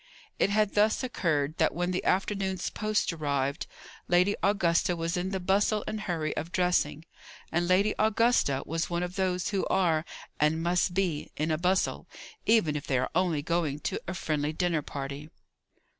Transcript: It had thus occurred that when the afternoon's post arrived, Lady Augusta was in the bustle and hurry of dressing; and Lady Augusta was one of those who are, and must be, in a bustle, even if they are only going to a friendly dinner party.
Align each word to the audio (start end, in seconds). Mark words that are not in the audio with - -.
It 0.39 0.49
had 0.49 0.73
thus 0.73 1.03
occurred 1.03 1.59
that 1.59 1.75
when 1.75 1.91
the 1.91 2.03
afternoon's 2.03 2.71
post 2.71 3.13
arrived, 3.13 3.67
Lady 4.07 4.35
Augusta 4.41 4.95
was 4.95 5.15
in 5.15 5.29
the 5.29 5.39
bustle 5.39 5.83
and 5.85 6.01
hurry 6.01 6.35
of 6.35 6.51
dressing; 6.51 7.05
and 7.51 7.67
Lady 7.67 7.93
Augusta 7.99 8.63
was 8.65 8.89
one 8.89 9.03
of 9.03 9.15
those 9.15 9.49
who 9.49 9.63
are, 9.67 10.03
and 10.39 10.63
must 10.63 10.95
be, 10.95 11.29
in 11.37 11.51
a 11.51 11.57
bustle, 11.59 12.07
even 12.47 12.75
if 12.75 12.87
they 12.87 12.97
are 12.97 13.11
only 13.13 13.43
going 13.43 13.79
to 13.81 14.01
a 14.07 14.15
friendly 14.15 14.51
dinner 14.53 14.81
party. 14.81 15.29